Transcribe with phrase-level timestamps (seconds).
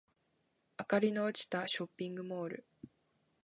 [0.79, 2.65] 明かりの落ちたショッピングモール